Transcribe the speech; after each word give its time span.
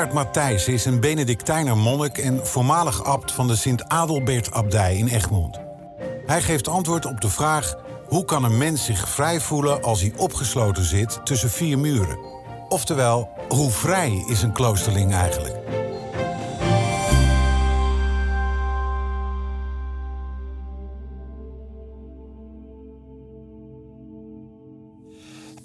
Gerard 0.00 0.18
Matthijs 0.18 0.68
is 0.68 0.84
een 0.84 1.00
Benedictijner 1.00 1.76
monnik 1.76 2.18
en 2.18 2.46
voormalig 2.46 3.04
abt 3.04 3.32
van 3.32 3.46
de 3.46 3.56
Sint-Adelbert-abdij 3.56 4.96
in 4.96 5.08
Egmond. 5.08 5.58
Hij 6.26 6.42
geeft 6.42 6.68
antwoord 6.68 7.06
op 7.06 7.20
de 7.20 7.28
vraag: 7.28 7.74
hoe 8.06 8.24
kan 8.24 8.44
een 8.44 8.58
mens 8.58 8.84
zich 8.84 9.08
vrij 9.08 9.40
voelen 9.40 9.82
als 9.82 10.00
hij 10.00 10.12
opgesloten 10.16 10.84
zit 10.84 11.20
tussen 11.24 11.50
vier 11.50 11.78
muren? 11.78 12.18
Oftewel, 12.68 13.28
hoe 13.48 13.70
vrij 13.70 14.24
is 14.28 14.42
een 14.42 14.52
kloosterling 14.52 15.14
eigenlijk? 15.14 15.59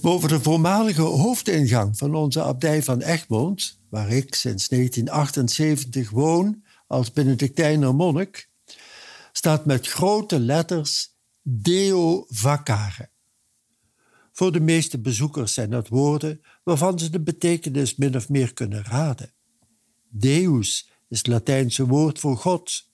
Boven 0.05 0.29
de 0.29 0.41
voormalige 0.41 1.01
hoofdingang 1.01 1.97
van 1.97 2.15
onze 2.15 2.43
abdij 2.43 2.83
van 2.83 3.01
Egmond, 3.01 3.79
waar 3.89 4.09
ik 4.09 4.35
sinds 4.35 4.67
1978 4.67 6.09
woon 6.09 6.63
als 6.87 7.13
Benedictijner 7.13 7.95
monnik, 7.95 8.49
staat 9.31 9.65
met 9.65 9.87
grote 9.87 10.39
letters 10.39 11.15
Deo 11.41 12.25
Vacare. 12.27 13.09
Voor 14.31 14.51
de 14.51 14.59
meeste 14.59 14.99
bezoekers 14.99 15.53
zijn 15.53 15.69
dat 15.69 15.87
woorden 15.87 16.41
waarvan 16.63 16.99
ze 16.99 17.09
de 17.09 17.21
betekenis 17.21 17.95
min 17.95 18.15
of 18.15 18.29
meer 18.29 18.53
kunnen 18.53 18.83
raden. 18.83 19.33
Deus 20.09 20.89
is 21.09 21.17
het 21.17 21.27
Latijnse 21.27 21.85
woord 21.87 22.19
voor 22.19 22.37
God. 22.37 22.89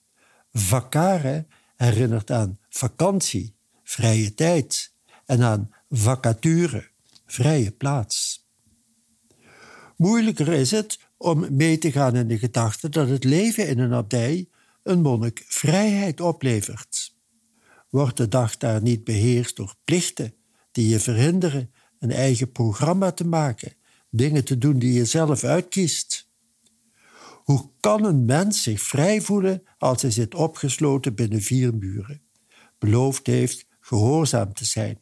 Vacare 0.52 1.46
herinnert 1.76 2.30
aan 2.30 2.58
vakantie, 2.68 3.54
vrije 3.82 4.34
tijd 4.34 4.92
en 5.26 5.42
aan 5.42 5.70
vacature, 5.90 6.90
vrije 7.32 7.70
plaats. 7.70 8.46
Moeilijker 9.96 10.48
is 10.48 10.70
het 10.70 10.98
om 11.16 11.56
mee 11.56 11.78
te 11.78 11.92
gaan 11.92 12.16
in 12.16 12.28
de 12.28 12.38
gedachte 12.38 12.88
dat 12.88 13.08
het 13.08 13.24
leven 13.24 13.68
in 13.68 13.78
een 13.78 13.92
abdij 13.92 14.48
een 14.82 15.00
monnik 15.00 15.44
vrijheid 15.46 16.20
oplevert. 16.20 17.16
Wordt 17.90 18.16
de 18.16 18.28
dag 18.28 18.56
daar 18.56 18.82
niet 18.82 19.04
beheerst 19.04 19.56
door 19.56 19.74
plichten 19.84 20.34
die 20.72 20.88
je 20.88 21.00
verhinderen 21.00 21.72
een 21.98 22.10
eigen 22.10 22.52
programma 22.52 23.12
te 23.12 23.26
maken, 23.26 23.74
dingen 24.10 24.44
te 24.44 24.58
doen 24.58 24.78
die 24.78 24.92
je 24.92 25.04
zelf 25.04 25.44
uitkiest? 25.44 26.30
Hoe 27.44 27.70
kan 27.80 28.04
een 28.04 28.24
mens 28.24 28.62
zich 28.62 28.80
vrij 28.80 29.20
voelen 29.20 29.62
als 29.78 30.02
hij 30.02 30.10
zit 30.10 30.34
opgesloten 30.34 31.14
binnen 31.14 31.42
vier 31.42 31.74
muren, 31.74 32.22
beloofd 32.78 33.26
heeft 33.26 33.66
gehoorzaam 33.80 34.52
te 34.52 34.64
zijn, 34.64 35.00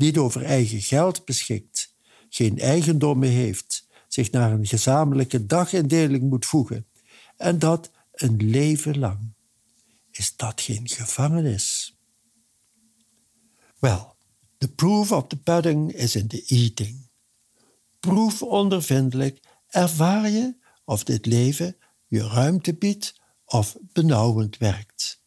niet 0.00 0.18
over 0.18 0.44
eigen 0.44 0.80
geld 0.80 1.24
beschikt, 1.24 1.94
geen 2.28 2.58
eigendommen 2.58 3.28
heeft, 3.28 3.86
zich 4.08 4.30
naar 4.30 4.52
een 4.52 4.66
gezamenlijke 4.66 5.46
dagindeling 5.46 6.22
moet 6.22 6.46
voegen 6.46 6.86
en 7.36 7.58
dat 7.58 7.90
een 8.12 8.36
leven 8.36 8.98
lang. 8.98 9.32
Is 10.10 10.36
dat 10.36 10.60
geen 10.60 10.88
gevangenis? 10.88 11.96
Well, 13.78 14.06
the 14.58 14.68
proof 14.68 15.12
of 15.12 15.26
the 15.26 15.36
pudding 15.36 15.92
is 15.92 16.16
in 16.16 16.28
the 16.28 16.44
eating. 16.46 17.08
Proefondervindelijk 18.00 19.40
ervaar 19.68 20.30
je 20.30 20.56
of 20.84 21.04
dit 21.04 21.26
leven 21.26 21.76
je 22.06 22.28
ruimte 22.28 22.74
biedt 22.74 23.20
of 23.44 23.76
benauwend 23.92 24.58
werkt. 24.58 25.22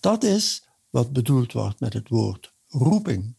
Dat 0.00 0.24
is 0.24 0.68
wat 0.90 1.12
bedoeld 1.12 1.52
wordt 1.52 1.80
met 1.80 1.92
het 1.92 2.08
woord 2.08 2.54
roeping. 2.68 3.34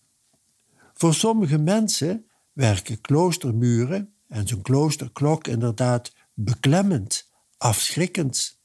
Voor 1.04 1.14
sommige 1.14 1.58
mensen 1.58 2.26
werken 2.54 3.02
kloostermuren 3.02 4.14
en 4.28 4.48
zo'n 4.48 4.62
kloosterklok 4.62 5.48
inderdaad 5.48 6.14
beklemmend, 6.34 7.30
afschrikkend. 7.58 8.60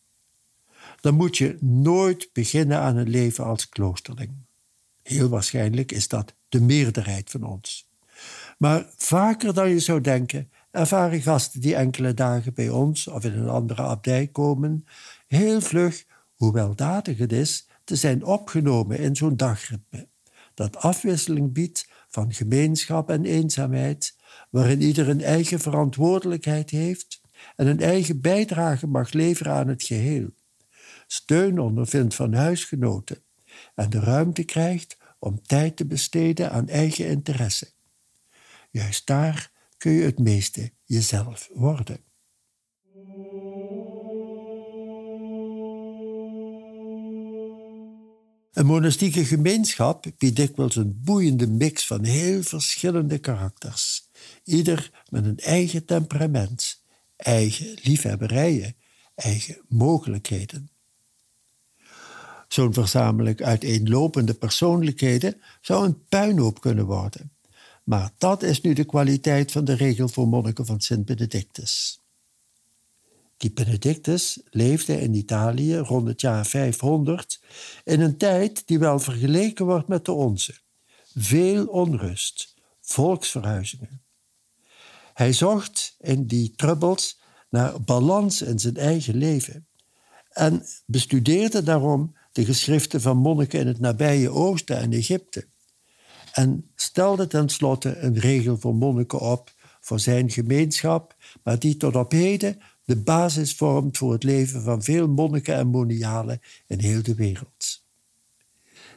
Dan 1.01 1.15
moet 1.15 1.37
je 1.37 1.57
nooit 1.61 2.31
beginnen 2.33 2.79
aan 2.79 2.97
een 2.97 3.09
leven 3.09 3.45
als 3.45 3.69
kloosterling. 3.69 4.33
Heel 5.03 5.29
waarschijnlijk 5.29 5.93
is 5.93 6.09
dat 6.09 6.35
de 6.49 6.61
meerderheid 6.61 7.31
van 7.31 7.43
ons. 7.43 7.89
Maar 8.59 8.87
vaker 8.97 9.55
dan 9.55 9.69
je 9.69 9.81
zou 9.81 10.01
denken, 10.01 10.51
ervaren 10.71 11.21
gasten 11.21 11.61
die 11.61 11.75
enkele 11.75 12.15
dagen 12.15 12.55
bij 12.55 12.69
ons 12.69 13.09
of 13.09 13.25
in 13.25 13.33
een 13.33 13.49
andere 13.49 13.83
abdij 13.83 14.27
komen, 14.27 14.87
heel 15.27 15.61
vlug 15.61 16.05
hoe 16.35 16.53
weldadig 16.53 17.19
het 17.19 17.33
is 17.33 17.67
te 17.85 17.97
zijn 17.97 18.25
opgenomen 18.25 18.99
in 18.99 19.17
zo'n 19.17 19.37
dagritme, 19.37 20.09
dat 20.55 20.77
afwisseling 20.77 21.53
biedt 21.53 21.88
van 22.09 22.33
gemeenschap 22.33 23.11
en 23.11 23.25
eenzaamheid, 23.25 24.17
waarin 24.51 24.83
ieder 24.83 25.09
een 25.09 25.23
eigen 25.23 25.61
verantwoordelijkheid 25.61 26.71
heeft 26.71 27.21
en 27.57 27.67
een 27.67 27.81
eigen 27.81 28.21
bijdrage 28.21 28.87
mag 28.87 29.13
leveren 29.13 29.53
aan 29.53 29.69
het 29.69 29.83
geheel, 29.83 30.29
steun 31.07 31.59
ondervindt 31.59 32.15
van 32.15 32.33
huisgenoten 32.33 33.23
en 33.75 33.91
de 33.91 34.01
ruimte 34.01 34.45
krijgt 34.45 34.97
om 35.19 35.43
tijd 35.43 35.77
te 35.77 35.87
besteden 35.87 36.51
aan 36.51 36.69
eigen 36.69 37.07
interesse. 37.07 37.71
Juist 38.71 39.07
daar 39.07 39.51
kun 39.77 39.93
je 39.93 40.05
het 40.05 40.19
meeste 40.19 40.71
jezelf 40.85 41.51
worden. 41.53 42.08
Een 48.59 48.67
monastieke 48.67 49.25
gemeenschap 49.25 50.05
biedt 50.19 50.37
dikwijls 50.37 50.77
een 50.77 51.01
boeiende 51.05 51.47
mix 51.47 51.87
van 51.87 52.05
heel 52.05 52.43
verschillende 52.43 53.19
karakters, 53.19 54.11
ieder 54.45 55.05
met 55.09 55.25
een 55.25 55.39
eigen 55.39 55.85
temperament, 55.85 56.83
eigen 57.17 57.79
liefhebberijen, 57.83 58.77
eigen 59.15 59.59
mogelijkheden. 59.69 60.71
Zo'n 62.49 62.73
verzameling 62.73 63.43
uiteenlopende 63.43 64.35
persoonlijkheden 64.35 65.41
zou 65.61 65.87
een 65.87 66.05
puinhoop 66.09 66.61
kunnen 66.61 66.87
worden. 66.87 67.33
Maar 67.85 68.11
dat 68.19 68.43
is 68.43 68.61
nu 68.61 68.73
de 68.73 68.85
kwaliteit 68.85 69.53
van 69.53 69.65
de 69.65 69.75
regel 69.75 70.09
voor 70.09 70.29
monniken 70.29 70.67
van 70.67 70.81
Sint 70.81 71.05
Benedictus. 71.05 71.98
Die 73.39 73.53
Benedictus 73.53 74.41
leefde 74.51 75.01
in 75.01 75.15
Italië 75.15 75.77
rond 75.77 76.07
het 76.07 76.21
jaar 76.21 76.47
500 76.47 77.41
in 77.85 78.01
een 78.01 78.17
tijd 78.17 78.67
die 78.67 78.79
wel 78.79 78.99
vergeleken 78.99 79.67
wordt 79.67 79.89
met 79.89 80.05
de 80.05 80.13
onze. 80.13 80.59
Veel 81.15 81.67
onrust, 81.67 82.55
volksverhuizingen. 82.81 84.03
Hij 85.15 85.33
zocht 85.33 85.97
in 86.01 86.27
die 86.27 86.53
trubbels 86.57 87.21
naar 87.51 87.81
balans 87.81 88.43
in 88.43 88.59
zijn 88.59 88.77
eigen 88.77 89.15
leven 89.15 89.67
en 90.31 90.65
bestudeerde 90.87 91.63
daarom 91.63 92.17
de 92.33 92.45
geschriften 92.45 93.01
van 93.01 93.17
monniken 93.17 93.61
in 93.61 93.67
het 93.67 93.81
nabije 93.81 94.31
Oosten 94.31 94.79
en 94.79 94.93
Egypte 94.93 95.47
en 96.33 96.71
stelde 96.75 97.27
tenslotte 97.27 97.99
een 97.99 98.19
regel 98.19 98.59
voor 98.59 98.75
monniken 98.75 99.21
op 99.21 99.57
voor 99.81 100.01
zijn 100.01 100.31
gemeenschap, 100.31 101.17
maar 101.43 101.59
die 101.59 101.77
tot 101.77 101.97
op 101.97 102.13
heden 102.13 102.59
de 102.89 102.97
basis 102.97 103.55
vormt 103.55 103.99
voor 103.99 104.13
het 104.13 104.23
leven 104.23 104.63
van 104.63 104.83
veel 104.83 105.09
monniken 105.09 105.55
en 105.55 105.67
monialen 105.67 106.41
in 106.67 106.81
heel 106.81 107.03
de 107.03 107.15
wereld. 107.15 107.85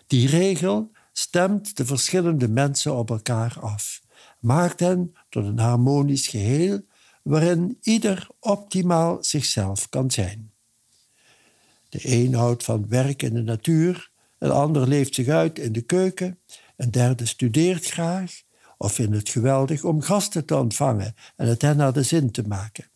Die 0.07 0.27
regel 0.27 0.91
stemt 1.11 1.77
de 1.77 1.85
verschillende 1.85 2.47
mensen 2.47 2.95
op 2.95 3.09
elkaar 3.09 3.57
af, 3.59 4.01
maakt 4.39 4.79
hen 4.79 5.13
tot 5.29 5.45
een 5.45 5.59
harmonisch 5.59 6.27
geheel 6.27 6.81
waarin 7.23 7.77
ieder 7.81 8.27
optimaal 8.39 9.23
zichzelf 9.23 9.89
kan 9.89 10.11
zijn. 10.11 10.51
De 11.89 11.99
een 12.01 12.33
houdt 12.33 12.63
van 12.63 12.87
werk 12.87 13.21
in 13.21 13.33
de 13.33 13.41
natuur, 13.41 14.11
een 14.37 14.51
ander 14.51 14.87
leeft 14.87 15.15
zich 15.15 15.27
uit 15.27 15.59
in 15.59 15.71
de 15.71 15.81
keuken, 15.81 16.39
een 16.77 16.91
derde 16.91 17.25
studeert 17.25 17.85
graag 17.85 18.41
of 18.77 18.93
vindt 18.93 19.15
het 19.15 19.29
geweldig 19.29 19.83
om 19.83 20.01
gasten 20.01 20.45
te 20.45 20.55
ontvangen 20.55 21.15
en 21.35 21.47
het 21.47 21.61
hen 21.61 21.77
naar 21.77 21.93
de 21.93 22.03
zin 22.03 22.31
te 22.31 22.43
maken. 22.47 22.90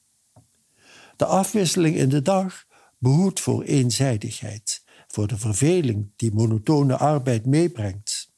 De 1.16 1.26
afwisseling 1.26 1.96
in 1.96 2.10
de 2.10 2.22
dag 2.22 2.66
behoedt 2.98 3.40
voor 3.40 3.64
eenzijdigheid, 3.64 4.84
voor 5.08 5.28
de 5.28 5.38
verveling 5.38 6.12
die 6.16 6.34
monotone 6.34 6.98
arbeid 6.98 7.46
meebrengt. 7.46 8.34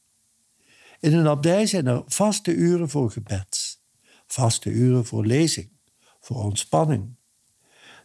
In 0.99 1.13
een 1.13 1.27
abdij 1.27 1.65
zijn 1.65 1.87
er 1.87 2.03
vaste 2.05 2.53
uren 2.53 2.89
voor 2.89 3.11
gebed, 3.11 3.79
vaste 4.27 4.69
uren 4.69 5.05
voor 5.05 5.25
lezing, 5.25 5.69
voor 6.19 6.43
ontspanning. 6.43 7.15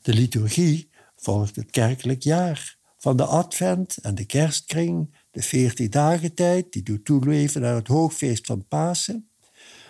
De 0.02 0.14
liturgie 0.14 0.90
volgt 1.16 1.56
het 1.56 1.70
kerkelijk 1.70 2.22
jaar, 2.22 2.76
van 2.98 3.16
de 3.16 3.24
advent 3.24 3.96
en 3.96 4.14
de 4.14 4.24
kerstkring, 4.24 5.14
de 5.30 5.42
veertien 5.42 5.90
dagen 5.90 6.34
tijd 6.34 6.72
die 6.72 6.82
doet 6.82 7.04
toeleven 7.04 7.60
naar 7.60 7.74
het 7.74 7.86
hoogfeest 7.86 8.46
van 8.46 8.66
Pasen, 8.68 9.28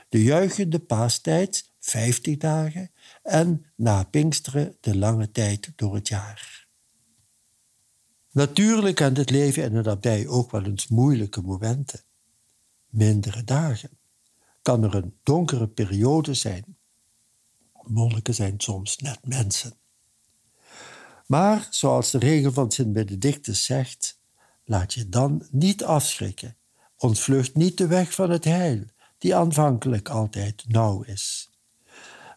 de 0.09 0.23
juichende 0.23 0.79
paastijd, 0.79 1.71
vijftig 1.81 2.37
dagen, 2.37 2.91
en 3.23 3.67
na 3.77 4.05
Pinksteren 4.05 4.77
de 4.81 4.97
lange 4.97 5.31
tijd 5.31 5.73
door 5.77 5.95
het 5.95 6.09
jaar. 6.09 6.67
Natuurlijk 8.31 8.97
kent 8.97 9.17
het 9.17 9.31
leven 9.31 9.63
in 9.63 9.75
een 9.75 9.89
abdij 9.89 10.29
ook 10.29 10.51
wel 10.51 10.65
eens 10.65 10.89
moeilijke 10.89 11.43
momenten. 11.43 12.01
Mindere 12.87 13.45
dagen. 13.45 13.91
Kan 14.63 14.83
er 14.83 14.95
een 14.95 15.19
donkere 15.23 15.69
periode 15.69 16.35
zijn. 16.35 16.77
Monniken 17.83 18.35
zijn 18.35 18.55
soms 18.61 18.97
net 18.97 19.19
mensen. 19.27 19.77
Maar, 21.27 21.67
zoals 21.71 22.11
de 22.11 22.19
regel 22.19 22.53
van 22.53 22.71
Sint 22.71 22.93
Benedictus 22.93 23.65
zegt, 23.65 24.21
laat 24.65 24.95
je 24.95 25.09
dan 25.09 25.47
niet 25.51 25.85
afschrikken. 25.85 26.57
Ontvlucht 26.97 27.55
niet 27.55 27.79
de 27.79 27.87
weg 27.87 28.15
van 28.15 28.31
het 28.31 28.45
heil, 28.45 28.85
die 29.19 29.35
aanvankelijk 29.35 30.09
altijd 30.09 30.65
nauw 30.69 31.03
is. 31.03 31.52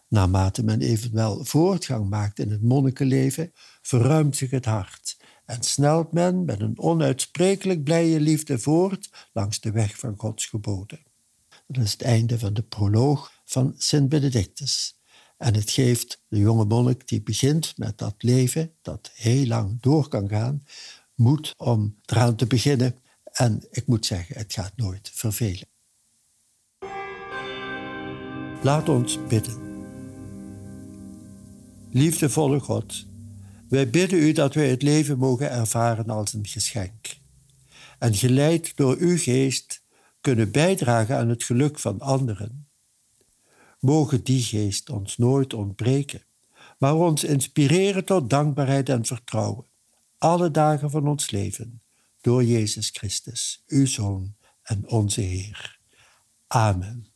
Naarmate 0.08 0.64
men 0.64 0.80
evenwel 0.80 1.44
voortgang 1.44 2.08
maakt 2.08 2.38
in 2.38 2.50
het 2.50 2.62
monnikenleven, 2.62 3.52
verruimt 3.82 4.36
zich 4.36 4.50
het 4.50 4.64
hart 4.64 5.16
en 5.44 5.62
snelt 5.62 6.12
men 6.12 6.44
met 6.44 6.60
een 6.60 6.78
onuitsprekelijk 6.78 7.84
blije 7.84 8.20
liefde 8.20 8.58
voort 8.58 9.28
langs 9.32 9.60
de 9.60 9.70
weg 9.70 9.98
van 9.98 10.14
Gods 10.16 10.46
geboden. 10.46 11.02
Dat 11.66 11.84
is 11.84 11.92
het 11.92 12.02
einde 12.02 12.38
van 12.38 12.54
de 12.54 12.62
proloog 12.62 13.32
van 13.44 13.74
Sint 13.76 14.08
Benedictus. 14.08 15.00
En 15.36 15.54
het 15.54 15.70
geeft 15.70 16.22
de 16.28 16.38
jonge 16.38 16.64
monnik 16.64 17.08
die 17.08 17.22
begint 17.22 17.72
met 17.76 17.98
dat 17.98 18.14
leven, 18.18 18.72
dat 18.82 19.10
heel 19.14 19.46
lang 19.46 19.80
door 19.80 20.08
kan 20.08 20.28
gaan, 20.28 20.62
moed 21.14 21.54
om 21.56 21.98
eraan 22.04 22.36
te 22.36 22.46
beginnen. 22.46 22.98
En 23.24 23.66
ik 23.70 23.86
moet 23.86 24.06
zeggen, 24.06 24.36
het 24.36 24.52
gaat 24.52 24.76
nooit 24.76 25.10
vervelen. 25.14 25.68
Laat 28.62 28.88
ons 28.88 29.26
bidden. 29.28 29.65
Liefdevolle 31.90 32.60
God, 32.60 33.06
wij 33.68 33.90
bidden 33.90 34.18
u 34.18 34.32
dat 34.32 34.54
wij 34.54 34.70
het 34.70 34.82
leven 34.82 35.18
mogen 35.18 35.50
ervaren 35.50 36.10
als 36.10 36.32
een 36.32 36.46
geschenk. 36.46 37.16
En 37.98 38.14
geleid 38.14 38.76
door 38.76 38.96
uw 38.98 39.18
geest 39.18 39.82
kunnen 40.20 40.52
bijdragen 40.52 41.16
aan 41.16 41.28
het 41.28 41.44
geluk 41.44 41.78
van 41.78 42.00
anderen. 42.00 42.68
Mogen 43.80 44.24
die 44.24 44.42
geest 44.42 44.90
ons 44.90 45.16
nooit 45.16 45.54
ontbreken, 45.54 46.22
maar 46.78 46.94
ons 46.94 47.24
inspireren 47.24 48.04
tot 48.04 48.30
dankbaarheid 48.30 48.88
en 48.88 49.04
vertrouwen, 49.04 49.66
alle 50.18 50.50
dagen 50.50 50.90
van 50.90 51.08
ons 51.08 51.30
leven, 51.30 51.82
door 52.20 52.44
Jezus 52.44 52.90
Christus, 52.90 53.62
uw 53.66 53.86
Zoon 53.86 54.34
en 54.62 54.88
onze 54.88 55.20
Heer. 55.20 55.78
Amen. 56.46 57.06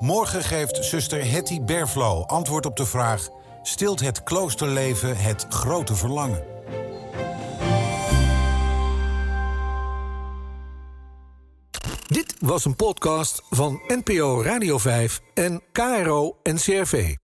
Morgen 0.00 0.42
geeft 0.42 0.84
zuster 0.84 1.30
Hetty 1.30 1.60
Berflo 1.60 2.24
antwoord 2.26 2.66
op 2.66 2.76
de 2.76 2.86
vraag: 2.86 3.28
stilt 3.62 4.00
het 4.00 4.22
kloosterleven 4.22 5.16
het 5.16 5.46
grote 5.48 5.94
verlangen? 5.94 6.44
Dit 12.06 12.34
was 12.38 12.64
een 12.64 12.76
podcast 12.76 13.42
van 13.50 13.80
NPO 13.86 14.42
Radio 14.42 14.78
5 14.78 15.20
en 15.34 15.62
KRO 15.72 16.36
NCRV. 16.42 17.14